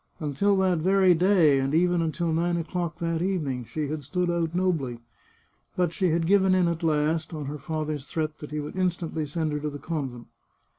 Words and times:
Until 0.19 0.57
that 0.57 0.79
very 0.79 1.13
day, 1.13 1.59
and 1.59 1.75
even 1.75 2.01
until 2.01 2.33
nine 2.33 2.57
o'clock 2.57 2.95
that 2.97 3.21
evening, 3.21 3.65
she 3.65 3.87
had 3.89 4.03
stood 4.03 4.31
out 4.31 4.55
nobly. 4.55 4.97
But 5.75 5.93
she 5.93 6.09
had 6.09 6.25
given 6.25 6.55
in 6.55 6.67
at 6.67 6.81
last, 6.81 7.35
on 7.35 7.45
her 7.45 7.59
father's 7.59 8.07
threat 8.07 8.39
that 8.39 8.49
he 8.49 8.59
would 8.59 8.75
instantly 8.75 9.27
send 9.27 9.51
her 9.51 9.59
to 9.59 9.69
the 9.69 9.77
convent. 9.77 10.25